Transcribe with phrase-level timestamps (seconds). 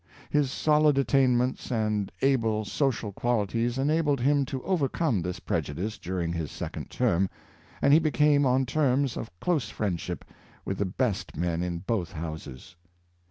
[0.31, 6.49] His solid attainments and able social qualities enabled him to overcome this prejudice during his
[6.49, 7.29] second term,
[7.83, 10.25] and he became on terms of close friendship
[10.65, 12.75] with the best men in both Houses.